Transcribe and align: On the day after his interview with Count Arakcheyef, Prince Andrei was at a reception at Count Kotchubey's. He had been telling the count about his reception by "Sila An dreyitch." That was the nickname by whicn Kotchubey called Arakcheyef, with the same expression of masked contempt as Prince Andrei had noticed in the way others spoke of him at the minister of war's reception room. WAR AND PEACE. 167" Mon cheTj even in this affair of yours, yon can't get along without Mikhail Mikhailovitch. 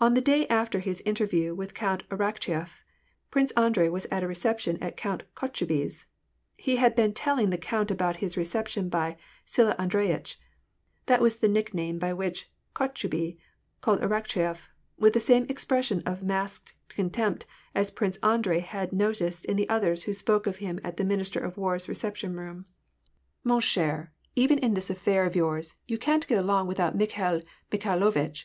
On 0.00 0.14
the 0.14 0.20
day 0.20 0.46
after 0.46 0.78
his 0.78 1.00
interview 1.04 1.52
with 1.52 1.74
Count 1.74 2.08
Arakcheyef, 2.10 2.84
Prince 3.32 3.50
Andrei 3.56 3.88
was 3.88 4.04
at 4.06 4.22
a 4.22 4.28
reception 4.28 4.80
at 4.80 4.96
Count 4.96 5.24
Kotchubey's. 5.34 6.06
He 6.56 6.76
had 6.76 6.94
been 6.94 7.12
telling 7.12 7.50
the 7.50 7.58
count 7.58 7.90
about 7.90 8.18
his 8.18 8.36
reception 8.36 8.88
by 8.88 9.16
"Sila 9.44 9.74
An 9.76 9.88
dreyitch." 9.90 10.36
That 11.06 11.20
was 11.20 11.38
the 11.38 11.48
nickname 11.48 11.98
by 11.98 12.12
whicn 12.12 12.46
Kotchubey 12.72 13.36
called 13.80 14.00
Arakcheyef, 14.00 14.68
with 14.96 15.12
the 15.14 15.18
same 15.18 15.44
expression 15.48 16.04
of 16.06 16.22
masked 16.22 16.74
contempt 16.88 17.44
as 17.74 17.90
Prince 17.90 18.16
Andrei 18.18 18.60
had 18.60 18.92
noticed 18.92 19.44
in 19.44 19.56
the 19.56 19.64
way 19.64 19.68
others 19.70 20.04
spoke 20.16 20.46
of 20.46 20.58
him 20.58 20.78
at 20.84 20.98
the 20.98 21.04
minister 21.04 21.40
of 21.40 21.58
war's 21.58 21.88
reception 21.88 22.34
room. 22.36 22.64
WAR 23.44 23.54
AND 23.56 23.62
PEACE. 23.64 23.76
167" 23.76 23.84
Mon 24.06 24.06
cheTj 24.06 24.10
even 24.36 24.58
in 24.60 24.74
this 24.74 24.88
affair 24.88 25.26
of 25.26 25.34
yours, 25.34 25.74
yon 25.88 25.98
can't 25.98 26.28
get 26.28 26.38
along 26.38 26.68
without 26.68 26.94
Mikhail 26.94 27.40
Mikhailovitch. 27.72 28.44